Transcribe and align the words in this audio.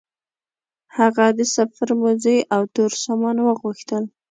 هغه 0.97 1.25
د 1.37 1.39
سفر 1.55 1.89
موزې 2.01 2.37
او 2.55 2.61
تور 2.73 2.91
سامان 3.03 3.37
وغوښتل. 3.41 4.03